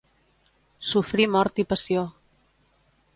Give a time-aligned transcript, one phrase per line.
[0.91, 2.07] Sofrir mort i passió.